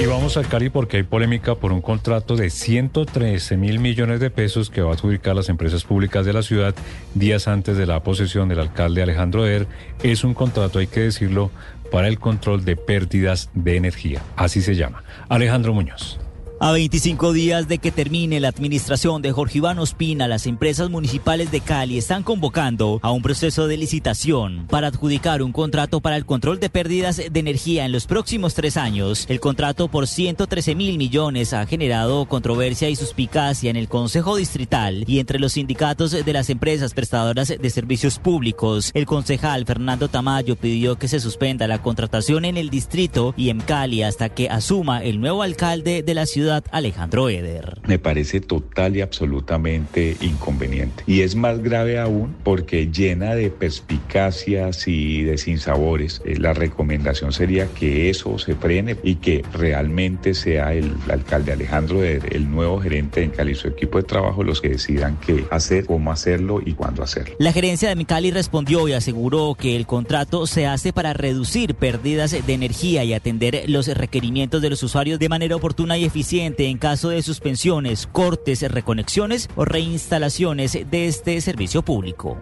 Y 0.00 0.06
vamos 0.06 0.36
al 0.36 0.46
Cali 0.46 0.70
porque 0.70 0.98
hay 0.98 1.02
polémica 1.02 1.56
por 1.56 1.72
un 1.72 1.80
contrato 1.80 2.36
de 2.36 2.50
113 2.50 3.56
mil 3.56 3.80
millones 3.80 4.20
de 4.20 4.30
pesos 4.30 4.70
que 4.70 4.80
va 4.80 4.90
a 4.90 4.94
adjudicar 4.94 5.34
las 5.34 5.48
empresas 5.48 5.82
públicas 5.82 6.24
de 6.24 6.32
la 6.32 6.42
ciudad 6.42 6.72
días 7.14 7.48
antes 7.48 7.76
de 7.76 7.84
la 7.84 8.04
posesión 8.04 8.48
del 8.48 8.60
alcalde 8.60 9.02
Alejandro 9.02 9.44
Er. 9.44 9.66
Es 10.04 10.22
un 10.22 10.34
contrato, 10.34 10.78
hay 10.78 10.86
que 10.86 11.00
decirlo, 11.00 11.50
para 11.90 12.06
el 12.06 12.20
control 12.20 12.64
de 12.64 12.76
pérdidas 12.76 13.50
de 13.54 13.76
energía. 13.76 14.22
Así 14.36 14.62
se 14.62 14.76
llama. 14.76 15.02
Alejandro 15.28 15.74
Muñoz. 15.74 16.20
A 16.60 16.72
25 16.72 17.32
días 17.32 17.68
de 17.68 17.78
que 17.78 17.92
termine 17.92 18.40
la 18.40 18.48
administración 18.48 19.22
de 19.22 19.30
Jorge 19.30 19.58
Iván 19.58 19.78
Ospina, 19.78 20.26
las 20.26 20.44
empresas 20.44 20.90
municipales 20.90 21.52
de 21.52 21.60
Cali 21.60 21.98
están 21.98 22.24
convocando 22.24 22.98
a 23.00 23.12
un 23.12 23.22
proceso 23.22 23.68
de 23.68 23.76
licitación 23.76 24.66
para 24.68 24.88
adjudicar 24.88 25.40
un 25.40 25.52
contrato 25.52 26.00
para 26.00 26.16
el 26.16 26.26
control 26.26 26.58
de 26.58 26.68
pérdidas 26.68 27.18
de 27.18 27.38
energía 27.38 27.84
en 27.84 27.92
los 27.92 28.06
próximos 28.06 28.54
tres 28.54 28.76
años. 28.76 29.26
El 29.28 29.38
contrato 29.38 29.86
por 29.86 30.08
113 30.08 30.74
mil 30.74 30.98
millones 30.98 31.52
ha 31.52 31.64
generado 31.64 32.26
controversia 32.26 32.88
y 32.88 32.96
suspicacia 32.96 33.70
en 33.70 33.76
el 33.76 33.86
Consejo 33.86 34.34
Distrital 34.34 35.04
y 35.06 35.20
entre 35.20 35.38
los 35.38 35.52
sindicatos 35.52 36.10
de 36.10 36.32
las 36.32 36.50
empresas 36.50 36.92
prestadoras 36.92 37.54
de 37.56 37.70
servicios 37.70 38.18
públicos. 38.18 38.90
El 38.94 39.06
concejal 39.06 39.64
Fernando 39.64 40.08
Tamayo 40.08 40.56
pidió 40.56 40.98
que 40.98 41.06
se 41.06 41.20
suspenda 41.20 41.68
la 41.68 41.82
contratación 41.82 42.44
en 42.44 42.56
el 42.56 42.68
distrito 42.68 43.32
y 43.36 43.50
en 43.50 43.60
Cali 43.60 44.02
hasta 44.02 44.28
que 44.28 44.50
asuma 44.50 45.04
el 45.04 45.20
nuevo 45.20 45.42
alcalde 45.44 46.02
de 46.02 46.14
la 46.14 46.26
ciudad 46.26 46.47
ciudad, 46.48 46.64
Alejandro 46.70 47.28
Eder. 47.28 47.78
Me 47.86 47.98
parece 47.98 48.40
total 48.40 48.96
y 48.96 49.02
absolutamente 49.02 50.16
inconveniente. 50.22 51.04
Y 51.06 51.20
es 51.20 51.34
más 51.34 51.62
grave 51.62 51.98
aún 51.98 52.34
porque 52.42 52.90
llena 52.90 53.34
de 53.34 53.50
perspicacias 53.50 54.88
y 54.88 55.24
de 55.24 55.36
sinsabores. 55.36 56.22
Eh, 56.24 56.38
la 56.38 56.54
recomendación 56.54 57.32
sería 57.32 57.66
que 57.66 58.08
eso 58.08 58.38
se 58.38 58.54
frene 58.54 58.96
y 59.02 59.16
que 59.16 59.44
realmente 59.52 60.32
sea 60.32 60.72
el 60.72 60.94
alcalde 61.10 61.52
Alejandro 61.52 62.02
Eder, 62.02 62.34
el 62.34 62.50
nuevo 62.50 62.80
gerente 62.80 63.22
en 63.22 63.30
Cali, 63.30 63.54
su 63.54 63.68
equipo 63.68 63.98
de 63.98 64.04
trabajo, 64.04 64.42
los 64.42 64.62
que 64.62 64.70
decidan 64.70 65.18
qué 65.24 65.44
hacer, 65.50 65.84
cómo 65.84 66.12
hacerlo 66.12 66.62
y 66.64 66.72
cuándo 66.72 67.02
hacerlo. 67.02 67.34
La 67.38 67.52
gerencia 67.52 67.90
de 67.90 67.96
Micali 67.96 68.30
respondió 68.30 68.88
y 68.88 68.94
aseguró 68.94 69.54
que 69.54 69.76
el 69.76 69.86
contrato 69.86 70.46
se 70.46 70.66
hace 70.66 70.94
para 70.94 71.12
reducir 71.12 71.74
pérdidas 71.74 72.30
de 72.30 72.54
energía 72.54 73.04
y 73.04 73.12
atender 73.12 73.64
los 73.68 73.86
requerimientos 73.88 74.62
de 74.62 74.70
los 74.70 74.82
usuarios 74.82 75.18
de 75.18 75.28
manera 75.28 75.54
oportuna 75.54 75.98
y 75.98 76.04
eficiente 76.04 76.37
en 76.46 76.78
caso 76.78 77.08
de 77.10 77.22
suspensiones, 77.22 78.06
cortes, 78.06 78.62
reconexiones 78.70 79.48
o 79.56 79.64
reinstalaciones 79.64 80.72
de 80.72 81.06
este 81.06 81.40
servicio 81.40 81.82
público. 81.82 82.36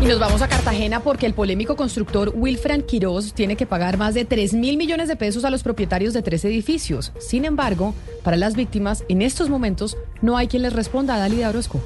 Y 0.00 0.06
nos 0.06 0.18
vamos 0.18 0.42
a 0.42 0.48
Cartagena 0.48 1.00
porque 1.00 1.26
el 1.26 1.34
polémico 1.34 1.76
constructor 1.76 2.32
Wilfran 2.34 2.82
Quiroz 2.82 3.34
tiene 3.34 3.54
que 3.54 3.66
pagar 3.66 3.98
más 3.98 4.14
de 4.14 4.24
3 4.24 4.54
mil 4.54 4.76
millones 4.76 5.06
de 5.06 5.14
pesos 5.14 5.44
a 5.44 5.50
los 5.50 5.62
propietarios 5.62 6.12
de 6.12 6.22
tres 6.22 6.44
edificios. 6.44 7.12
Sin 7.20 7.44
embargo, 7.44 7.94
para 8.24 8.36
las 8.36 8.56
víctimas, 8.56 9.04
en 9.08 9.22
estos 9.22 9.48
momentos 9.48 9.96
no 10.20 10.36
hay 10.36 10.48
quien 10.48 10.62
les 10.62 10.72
responda 10.72 11.14
a 11.14 11.18
Dalida 11.18 11.50
Orozco. 11.50 11.80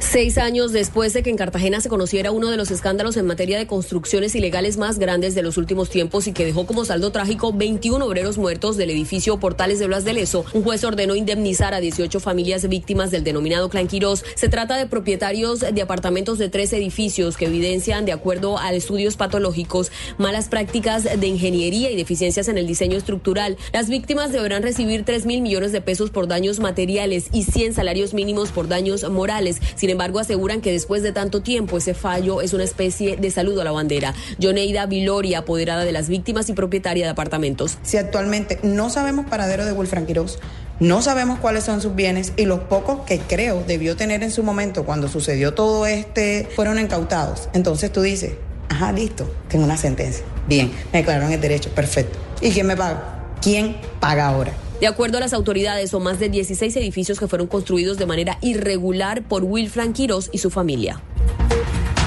Seis 0.00 0.38
años 0.38 0.72
después 0.72 1.12
de 1.12 1.22
que 1.22 1.28
en 1.28 1.36
Cartagena 1.36 1.80
se 1.80 1.90
conociera 1.90 2.32
uno 2.32 2.50
de 2.50 2.56
los 2.56 2.70
escándalos 2.70 3.18
en 3.18 3.26
materia 3.26 3.58
de 3.58 3.66
construcciones 3.66 4.34
ilegales 4.34 4.78
más 4.78 4.98
grandes 4.98 5.34
de 5.34 5.42
los 5.42 5.58
últimos 5.58 5.90
tiempos 5.90 6.26
y 6.26 6.32
que 6.32 6.46
dejó 6.46 6.66
como 6.66 6.86
saldo 6.86 7.12
trágico 7.12 7.52
21 7.52 8.04
obreros 8.04 8.38
muertos 8.38 8.78
del 8.78 8.90
edificio 8.90 9.38
Portales 9.38 9.78
de 9.78 9.86
Blas 9.86 10.04
de 10.04 10.14
Leso, 10.14 10.46
un 10.54 10.64
juez 10.64 10.82
ordenó 10.84 11.14
indemnizar 11.14 11.74
a 11.74 11.80
18 11.80 12.18
familias 12.18 12.66
víctimas 12.66 13.10
del 13.10 13.24
denominado 13.24 13.68
Clan 13.68 13.86
Quirós. 13.86 14.24
Se 14.34 14.48
trata 14.48 14.76
de 14.78 14.86
propietarios 14.86 15.60
de 15.60 15.82
apartamentos 15.82 16.38
de 16.38 16.48
tres 16.48 16.72
edificios 16.72 17.36
que 17.36 17.46
evidencian, 17.46 18.06
de 18.06 18.12
acuerdo 18.12 18.58
a 18.58 18.72
estudios 18.72 19.16
patológicos, 19.16 19.92
malas 20.16 20.48
prácticas 20.48 21.04
de 21.04 21.26
ingeniería 21.26 21.90
y 21.90 21.96
deficiencias 21.96 22.48
en 22.48 22.56
el 22.56 22.66
diseño 22.66 22.96
estructural. 22.96 23.58
Las 23.72 23.90
víctimas 23.90 24.32
deberán 24.32 24.62
recibir 24.62 25.04
3 25.04 25.26
mil 25.26 25.42
millones 25.42 25.72
de 25.72 25.82
pesos 25.82 26.10
por 26.10 26.26
daños 26.26 26.58
materiales 26.58 27.26
y 27.32 27.44
100 27.44 27.74
salarios 27.74 28.14
mínimos 28.14 28.50
por 28.50 28.66
daños 28.66 29.08
morales. 29.08 29.60
Embargo, 29.90 30.18
aseguran 30.18 30.60
que 30.60 30.72
después 30.72 31.02
de 31.02 31.12
tanto 31.12 31.42
tiempo 31.42 31.78
ese 31.78 31.94
fallo 31.94 32.40
es 32.40 32.52
una 32.52 32.64
especie 32.64 33.16
de 33.16 33.30
saludo 33.30 33.60
a 33.60 33.64
la 33.64 33.72
bandera. 33.72 34.14
Joneida 34.40 34.86
Viloria, 34.86 35.40
apoderada 35.40 35.84
de 35.84 35.92
las 35.92 36.08
víctimas 36.08 36.48
y 36.48 36.52
propietaria 36.54 37.04
de 37.04 37.10
apartamentos. 37.10 37.78
Si 37.82 37.96
actualmente 37.96 38.58
no 38.62 38.90
sabemos 38.90 39.26
paradero 39.26 39.64
de 39.64 39.72
Wilfran 39.72 40.06
Quiroz, 40.06 40.38
no 40.80 41.02
sabemos 41.02 41.38
cuáles 41.40 41.64
son 41.64 41.82
sus 41.82 41.94
bienes 41.94 42.32
y 42.36 42.46
los 42.46 42.60
pocos 42.60 43.00
que 43.04 43.18
creo 43.18 43.62
debió 43.66 43.96
tener 43.96 44.22
en 44.22 44.30
su 44.30 44.42
momento 44.42 44.84
cuando 44.84 45.08
sucedió 45.08 45.52
todo 45.52 45.86
este 45.86 46.48
fueron 46.56 46.78
incautados. 46.78 47.50
Entonces 47.52 47.92
tú 47.92 48.00
dices, 48.00 48.32
ajá, 48.70 48.90
listo, 48.90 49.30
tengo 49.48 49.64
una 49.64 49.76
sentencia. 49.76 50.24
Bien, 50.48 50.72
me 50.92 51.00
declararon 51.00 51.32
el 51.32 51.40
derecho, 51.40 51.68
perfecto. 51.70 52.18
¿Y 52.40 52.50
quién 52.50 52.66
me 52.66 52.76
paga? 52.76 53.26
¿Quién 53.42 53.76
paga 54.00 54.28
ahora? 54.28 54.52
De 54.80 54.86
acuerdo 54.86 55.18
a 55.18 55.20
las 55.20 55.34
autoridades, 55.34 55.90
son 55.90 56.02
más 56.02 56.18
de 56.18 56.30
16 56.30 56.74
edificios 56.76 57.20
que 57.20 57.28
fueron 57.28 57.48
construidos 57.48 57.98
de 57.98 58.06
manera 58.06 58.38
irregular 58.40 59.22
por 59.22 59.44
Wilfran 59.44 59.92
Quiroz 59.92 60.30
y 60.32 60.38
su 60.38 60.48
familia. 60.50 61.02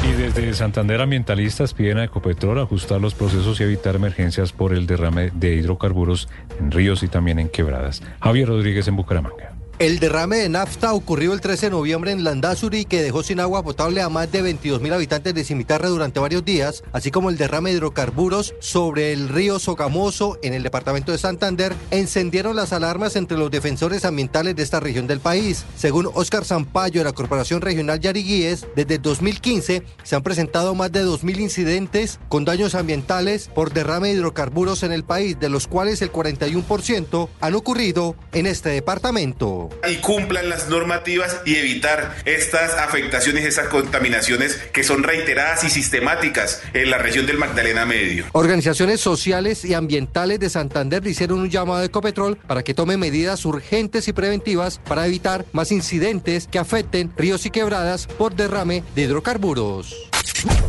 Y 0.04 0.12
desde 0.20 0.54
Santander 0.56 1.00
ambientalistas 1.00 1.76
piden 1.76 2.00
a 2.00 2.06
Ecopetrol 2.06 2.60
ajustar 2.60 3.00
los 3.00 3.14
procesos 3.14 3.60
y 3.60 3.64
evitar 3.64 3.96
emergencias 3.96 4.52
por 4.52 4.74
el 4.74 4.88
derrame 4.88 5.30
de 5.36 5.54
hidrocarburos 5.56 6.28
en 6.60 6.72
ríos 6.72 7.04
y 7.04 7.08
también 7.08 7.38
en 7.38 7.48
quebradas. 7.48 8.02
Javier 8.20 8.48
Rodríguez 8.48 8.88
en 8.88 8.96
Bucaramanga. 8.96 9.53
El 9.84 10.00
derrame 10.00 10.38
de 10.38 10.48
nafta 10.48 10.94
ocurrió 10.94 11.34
el 11.34 11.42
13 11.42 11.66
de 11.66 11.72
noviembre 11.72 12.14
en 12.14 12.24
Landazuri 12.24 12.86
que 12.86 13.04
dejó 13.04 13.22
sin 13.22 13.42
agua 13.42 13.64
potable 13.64 14.02
a 14.02 14.08
más 14.08 14.32
de 14.32 14.42
22 14.42 14.80
mil 14.80 14.94
habitantes 14.94 15.34
de 15.34 15.44
Cimitarra 15.44 15.90
durante 15.90 16.22
varios 16.22 16.46
días, 16.46 16.86
así 16.94 17.12
como 17.12 17.30
el 17.30 17.36
derrame 17.36 17.72
de 17.72 17.76
hidrocarburos 17.76 18.56
sobre 18.62 19.12
el 19.12 19.28
río 19.28 19.60
Sogamoso 19.60 20.40
en 20.42 20.54
el 20.54 20.64
departamento 20.64 21.12
de 21.12 21.18
Santander, 21.18 21.76
encendieron 21.92 22.56
las 22.56 22.72
alarmas 22.72 23.18
entre 23.18 23.38
los 23.38 23.52
defensores 23.52 24.06
ambientales 24.06 24.56
de 24.56 24.64
esta 24.64 24.80
región 24.80 25.06
del 25.06 25.20
país. 25.20 25.66
Según 25.76 26.10
Óscar 26.14 26.46
Zampayo 26.46 27.02
de 27.02 27.04
la 27.04 27.12
Corporación 27.12 27.60
Regional 27.60 28.00
Yariguíes, 28.00 28.66
desde 28.78 28.96
el 28.96 29.02
2015 29.02 29.84
se 30.02 30.16
han 30.16 30.24
presentado 30.24 30.76
más 30.76 30.94
de 30.94 31.04
2.000 31.04 31.42
incidentes 31.42 32.22
con 32.30 32.46
daños 32.46 32.74
ambientales 32.74 33.50
por 33.54 33.74
derrame 33.74 34.08
de 34.08 34.14
hidrocarburos 34.14 34.84
en 34.84 34.94
el 34.94 35.04
país, 35.04 35.38
de 35.42 35.50
los 35.50 35.68
cuales 35.68 36.02
el 36.02 36.10
41% 36.10 37.28
han 37.42 37.56
ocurrido 37.56 38.16
en 38.32 38.46
este 38.46 38.70
departamento 38.70 39.72
y 39.90 39.96
cumplan 39.98 40.50
las 40.50 40.70
normativas 40.70 41.42
y 41.46 41.56
evitar 41.56 42.16
estas 42.26 42.74
afectaciones, 42.76 43.46
estas 43.46 43.68
contaminaciones 43.68 44.56
que 44.74 44.84
son 44.84 45.04
reiteradas 45.04 45.64
y 45.64 45.70
sistemáticas 45.70 46.62
en 46.74 46.90
la 46.90 46.98
región 46.98 47.26
del 47.26 47.38
Magdalena 47.38 47.86
Medio. 47.86 48.26
Organizaciones 48.34 49.02
sociales 49.02 49.66
y 49.66 49.74
ambientales 49.74 50.40
de 50.40 50.50
Santander 50.50 51.06
hicieron 51.06 51.40
un 51.40 51.50
llamado 51.50 51.82
a 51.82 51.86
Ecopetrol 51.86 52.38
para 52.38 52.64
que 52.64 52.74
tome 52.74 52.98
medidas 52.98 53.46
urgentes 53.46 54.08
y 54.08 54.14
preventivas 54.14 54.80
para 54.80 55.06
evitar 55.08 55.46
más 55.52 55.72
incidentes 55.72 56.48
que 56.48 56.60
afecten 56.60 57.12
ríos 57.18 57.46
y 57.46 57.50
quebradas 57.50 58.08
por 58.08 58.36
derrame 58.36 58.84
de 58.96 59.04
hidrocarburos. 59.04 60.10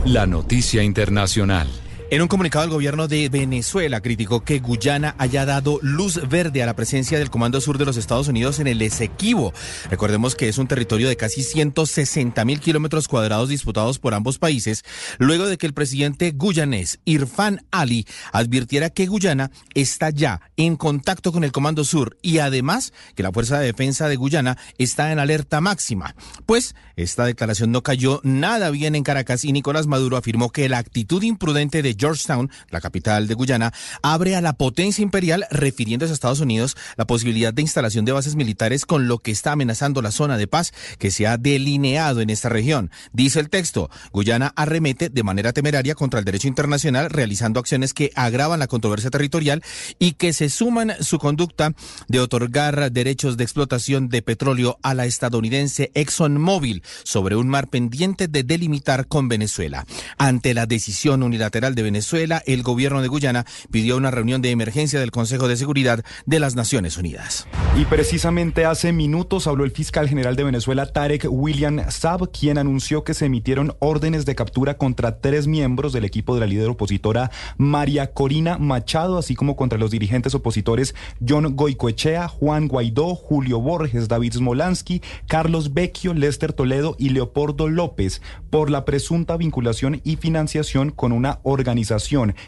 La 0.04 0.26
noticia 0.26 0.82
internacional. 0.82 1.68
En 2.14 2.22
un 2.22 2.28
comunicado, 2.28 2.64
el 2.64 2.70
gobierno 2.70 3.08
de 3.08 3.28
Venezuela 3.28 4.00
criticó 4.00 4.44
que 4.44 4.60
Guyana 4.60 5.16
haya 5.18 5.44
dado 5.44 5.80
luz 5.82 6.20
verde 6.28 6.62
a 6.62 6.66
la 6.66 6.76
presencia 6.76 7.18
del 7.18 7.28
Comando 7.28 7.60
Sur 7.60 7.76
de 7.76 7.86
los 7.86 7.96
Estados 7.96 8.28
Unidos 8.28 8.60
en 8.60 8.68
el 8.68 8.80
Esequibo. 8.82 9.52
Recordemos 9.90 10.36
que 10.36 10.48
es 10.48 10.58
un 10.58 10.68
territorio 10.68 11.08
de 11.08 11.16
casi 11.16 11.42
160 11.42 12.44
mil 12.44 12.60
kilómetros 12.60 13.08
cuadrados 13.08 13.48
disputados 13.48 13.98
por 13.98 14.14
ambos 14.14 14.38
países, 14.38 14.84
luego 15.18 15.46
de 15.46 15.58
que 15.58 15.66
el 15.66 15.74
presidente 15.74 16.32
guyanés 16.32 17.00
Irfan 17.04 17.66
Ali 17.72 18.06
advirtiera 18.30 18.90
que 18.90 19.06
Guyana 19.06 19.50
está 19.74 20.10
ya 20.10 20.40
en 20.56 20.76
contacto 20.76 21.32
con 21.32 21.42
el 21.42 21.50
Comando 21.50 21.82
Sur 21.82 22.16
y 22.22 22.38
además 22.38 22.92
que 23.16 23.24
la 23.24 23.32
Fuerza 23.32 23.58
de 23.58 23.66
Defensa 23.66 24.06
de 24.06 24.14
Guyana 24.14 24.56
está 24.78 25.10
en 25.10 25.18
alerta 25.18 25.60
máxima. 25.60 26.14
Pues 26.46 26.76
esta 26.94 27.24
declaración 27.24 27.72
no 27.72 27.82
cayó 27.82 28.20
nada 28.22 28.70
bien 28.70 28.94
en 28.94 29.02
Caracas 29.02 29.44
y 29.44 29.50
Nicolás 29.50 29.88
Maduro 29.88 30.16
afirmó 30.16 30.50
que 30.50 30.68
la 30.68 30.78
actitud 30.78 31.20
imprudente 31.24 31.82
de 31.82 32.03
Georgetown, 32.04 32.50
la 32.68 32.82
capital 32.82 33.26
de 33.26 33.34
Guyana, 33.34 33.72
abre 34.02 34.36
a 34.36 34.42
la 34.42 34.52
potencia 34.52 35.02
imperial, 35.02 35.46
refiriéndose 35.50 36.12
a 36.12 36.14
Estados 36.14 36.40
Unidos, 36.40 36.76
la 36.96 37.06
posibilidad 37.06 37.54
de 37.54 37.62
instalación 37.62 38.04
de 38.04 38.12
bases 38.12 38.36
militares 38.36 38.84
con 38.84 39.08
lo 39.08 39.20
que 39.20 39.30
está 39.30 39.52
amenazando 39.52 40.02
la 40.02 40.10
zona 40.10 40.36
de 40.36 40.46
paz 40.46 40.72
que 40.98 41.10
se 41.10 41.26
ha 41.26 41.38
delineado 41.38 42.20
en 42.20 42.28
esta 42.28 42.50
región. 42.50 42.90
Dice 43.14 43.40
el 43.40 43.48
texto, 43.48 43.88
Guyana 44.12 44.52
arremete 44.54 45.08
de 45.08 45.22
manera 45.22 45.54
temeraria 45.54 45.94
contra 45.94 46.18
el 46.18 46.26
derecho 46.26 46.46
internacional, 46.46 47.08
realizando 47.08 47.58
acciones 47.58 47.94
que 47.94 48.10
agravan 48.14 48.58
la 48.58 48.66
controversia 48.66 49.10
territorial 49.10 49.62
y 49.98 50.12
que 50.12 50.34
se 50.34 50.50
suman 50.50 50.92
su 51.00 51.18
conducta 51.18 51.72
de 52.08 52.20
otorgar 52.20 52.92
derechos 52.92 53.38
de 53.38 53.44
explotación 53.44 54.10
de 54.10 54.20
petróleo 54.20 54.78
a 54.82 54.92
la 54.92 55.06
estadounidense 55.06 55.90
ExxonMobil 55.94 56.82
sobre 57.02 57.36
un 57.36 57.48
mar 57.48 57.68
pendiente 57.68 58.28
de 58.28 58.42
delimitar 58.42 59.06
con 59.06 59.28
Venezuela. 59.28 59.86
Ante 60.18 60.52
la 60.52 60.66
decisión 60.66 61.22
unilateral 61.22 61.74
de 61.74 61.82
Venezuela, 61.84 62.42
el 62.46 62.64
gobierno 62.64 63.00
de 63.00 63.08
Guyana 63.08 63.46
pidió 63.70 63.96
una 63.96 64.10
reunión 64.10 64.42
de 64.42 64.50
emergencia 64.50 64.98
del 64.98 65.10
Consejo 65.10 65.46
de 65.46 65.56
Seguridad 65.56 66.04
de 66.26 66.40
las 66.40 66.56
Naciones 66.56 66.96
Unidas. 66.96 67.46
Y 67.76 67.84
precisamente 67.84 68.64
hace 68.64 68.92
minutos 68.92 69.46
habló 69.46 69.64
el 69.64 69.70
fiscal 69.70 70.08
general 70.08 70.36
de 70.36 70.44
Venezuela, 70.44 70.86
Tarek 70.86 71.26
William 71.28 71.90
Saab, 71.90 72.30
quien 72.30 72.58
anunció 72.58 73.04
que 73.04 73.14
se 73.14 73.26
emitieron 73.26 73.76
órdenes 73.80 74.24
de 74.26 74.34
captura 74.34 74.78
contra 74.78 75.20
tres 75.20 75.46
miembros 75.46 75.92
del 75.92 76.04
equipo 76.04 76.34
de 76.34 76.40
la 76.40 76.46
líder 76.46 76.70
opositora 76.70 77.30
María 77.58 78.12
Corina 78.12 78.58
Machado, 78.58 79.18
así 79.18 79.34
como 79.34 79.56
contra 79.56 79.78
los 79.78 79.90
dirigentes 79.90 80.34
opositores 80.34 80.94
John 81.26 81.54
Goicoechea, 81.54 82.28
Juan 82.28 82.68
Guaidó, 82.68 83.14
Julio 83.14 83.60
Borges, 83.60 84.08
David 84.08 84.34
Smolansky, 84.34 85.02
Carlos 85.26 85.74
Vecchio, 85.74 86.14
Lester 86.14 86.52
Toledo 86.52 86.96
y 86.98 87.10
Leopoldo 87.10 87.68
López, 87.68 88.22
por 88.50 88.70
la 88.70 88.84
presunta 88.84 89.36
vinculación 89.36 90.00
y 90.04 90.16
financiación 90.16 90.90
con 90.90 91.12
una 91.12 91.40
organización 91.42 91.73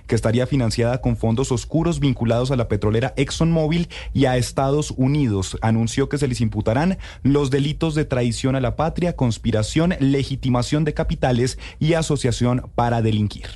que 0.07 0.15
estaría 0.15 0.47
financiada 0.47 1.01
con 1.01 1.17
fondos 1.17 1.53
oscuros 1.53 2.01
vinculados 2.01 2.51
a 2.51 2.57
la 2.57 2.69
petrolera 2.69 3.13
ExxonMobil 3.17 3.89
y 4.15 4.27
a 4.27 4.37
Estados 4.37 4.93
Unidos. 4.97 5.59
Anunció 5.63 6.09
que 6.09 6.19
se 6.19 6.29
les 6.29 6.41
imputarán 6.41 6.99
los 7.23 7.51
delitos 7.51 7.95
de 7.95 8.05
traición 8.05 8.57
a 8.57 8.61
la 8.61 8.77
patria, 8.77 9.17
conspiración, 9.17 9.95
legitimación 10.01 10.85
de 10.85 10.95
capitales 10.95 11.59
y 11.79 11.95
asociación 11.95 12.71
para 12.75 13.03
delinquir. 13.03 13.49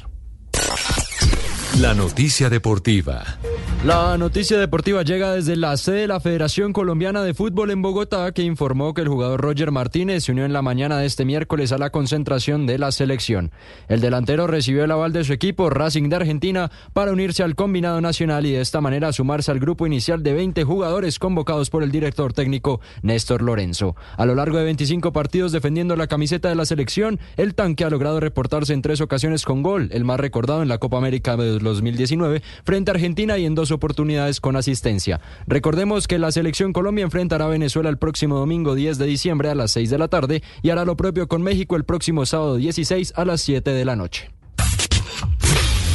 La 1.79 1.95
noticia 1.95 2.51
deportiva. 2.51 3.39
La 3.83 4.19
noticia 4.19 4.59
deportiva 4.59 5.03
llega 5.05 5.33
desde 5.33 5.57
la 5.57 5.75
sede 5.79 6.01
de 6.01 6.07
la 6.07 6.21
Federación 6.21 6.75
Colombiana 6.75 7.23
de 7.23 7.33
Fútbol 7.33 7.71
en 7.71 7.81
Bogotá, 7.81 8.31
que 8.33 8.43
informó 8.43 8.93
que 8.93 9.01
el 9.01 9.09
jugador 9.09 9.41
Roger 9.41 9.71
Martínez 9.71 10.25
se 10.25 10.33
unió 10.33 10.45
en 10.45 10.53
la 10.53 10.61
mañana 10.61 10.99
de 10.99 11.07
este 11.07 11.25
miércoles 11.25 11.73
a 11.73 11.79
la 11.79 11.89
concentración 11.89 12.67
de 12.67 12.77
la 12.77 12.93
selección. 12.93 13.53
El 13.89 14.03
delantero 14.03 14.47
recibió 14.47 14.85
el 14.85 14.91
aval 14.91 15.15
de 15.15 15.25
su 15.25 15.33
equipo 15.33 15.71
Racing 15.71 16.11
de 16.11 16.17
Argentina 16.17 16.71
para 16.93 17.11
unirse 17.11 17.43
al 17.43 17.55
combinado 17.55 18.03
nacional 18.03 18.45
y 18.45 18.53
de 18.53 18.61
esta 18.61 18.83
manera 18.83 19.15
sumarse 19.15 19.51
al 19.51 19.61
grupo 19.61 19.87
inicial 19.87 20.23
de 20.23 20.35
20 20.35 20.63
jugadores 20.65 21.19
convocados 21.19 21.71
por 21.71 21.83
el 21.83 21.91
director 21.91 22.35
técnico 22.35 22.83
Néstor 23.01 23.41
Lorenzo. 23.41 23.97
A 24.19 24.27
lo 24.27 24.35
largo 24.35 24.59
de 24.59 24.65
25 24.65 25.15
partidos 25.15 25.53
defendiendo 25.53 25.97
la 25.97 26.07
camiseta 26.07 26.51
de 26.51 26.55
la 26.55 26.67
selección, 26.67 27.19
el 27.39 27.55
tanque 27.55 27.85
ha 27.85 27.91
logrado 27.91 28.21
reportarse 28.21 28.75
en 28.75 28.83
tres 28.83 29.01
ocasiones 29.01 29.47
con 29.47 29.63
gol, 29.63 29.89
el 29.93 30.05
más 30.05 30.21
recordado 30.21 30.61
en 30.61 30.69
la 30.69 30.77
Copa 30.77 30.99
América 30.99 31.39
de 31.39 31.59
2019 31.59 32.43
frente 32.63 32.91
a 32.91 32.95
Argentina 32.95 33.39
y 33.39 33.47
en 33.47 33.55
dos 33.55 33.70
oportunidades 33.73 34.41
con 34.41 34.57
asistencia. 34.57 35.21
Recordemos 35.47 36.07
que 36.07 36.19
la 36.19 36.33
selección 36.33 36.73
Colombia 36.73 37.05
enfrentará 37.05 37.47
a 37.47 37.49
Venezuela 37.49 37.89
el 37.89 37.99
próximo 37.99 38.39
domingo 38.39 38.75
10 38.75 38.99
de 38.99 39.07
diciembre 39.07 39.51
a 39.51 39.55
las 39.55 39.71
6 39.73 39.91
de 39.91 39.99
la 39.99 40.09
tarde 40.09 40.43
y 40.63 40.71
hará 40.71 40.85
lo 40.85 40.97
propio 40.97 41.29
con 41.29 41.43
México 41.43 41.77
el 41.77 41.85
próximo 41.85 42.27
sábado 42.27 42.57
16 42.57 43.15
a 43.17 43.25
las 43.25 43.41
7 43.41 43.71
de 43.71 43.85
la 43.85 43.97
noche. 43.97 44.31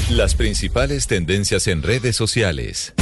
Las 0.09 0.35
principales 0.35 1.07
tendencias 1.07 1.67
en 1.67 1.81
redes 1.81 2.15
sociales. 2.15 2.93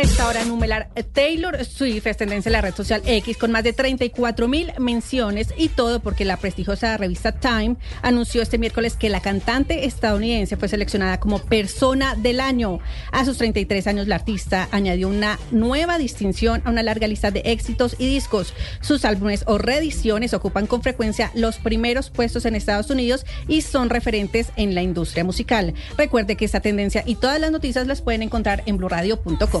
Esta 0.00 0.28
hora 0.28 0.46
numerar 0.46 0.88
Taylor 1.12 1.62
Swift 1.62 2.06
es 2.06 2.16
tendencia 2.16 2.48
en 2.48 2.54
la 2.54 2.62
red 2.62 2.74
social 2.74 3.02
X 3.04 3.36
con 3.36 3.52
más 3.52 3.62
de 3.62 3.74
34 3.74 4.48
mil 4.48 4.72
menciones 4.78 5.52
y 5.58 5.68
todo 5.68 6.00
porque 6.00 6.24
la 6.24 6.38
prestigiosa 6.38 6.96
revista 6.96 7.32
Time 7.32 7.76
anunció 8.00 8.40
este 8.40 8.56
miércoles 8.56 8.96
que 8.96 9.10
la 9.10 9.20
cantante 9.20 9.84
estadounidense 9.84 10.56
fue 10.56 10.68
seleccionada 10.68 11.20
como 11.20 11.38
persona 11.40 12.14
del 12.14 12.40
año. 12.40 12.78
A 13.12 13.26
sus 13.26 13.36
33 13.36 13.88
años 13.88 14.08
la 14.08 14.14
artista 14.14 14.68
añadió 14.70 15.06
una 15.06 15.38
nueva 15.50 15.98
distinción 15.98 16.62
a 16.64 16.70
una 16.70 16.82
larga 16.82 17.06
lista 17.06 17.30
de 17.30 17.42
éxitos 17.44 17.94
y 17.98 18.06
discos. 18.06 18.54
Sus 18.80 19.04
álbumes 19.04 19.44
o 19.46 19.58
reediciones 19.58 20.32
ocupan 20.32 20.66
con 20.66 20.80
frecuencia 20.80 21.30
los 21.34 21.58
primeros 21.58 22.08
puestos 22.08 22.46
en 22.46 22.54
Estados 22.54 22.88
Unidos 22.88 23.26
y 23.48 23.60
son 23.60 23.90
referentes 23.90 24.50
en 24.56 24.74
la 24.74 24.80
industria 24.80 25.24
musical. 25.24 25.74
Recuerde 25.98 26.36
que 26.36 26.46
esta 26.46 26.60
tendencia 26.60 27.02
y 27.04 27.16
todas 27.16 27.38
las 27.38 27.50
noticias 27.50 27.86
las 27.86 28.00
pueden 28.00 28.22
encontrar 28.22 28.62
en 28.64 28.78
blurradio.com. 28.78 29.60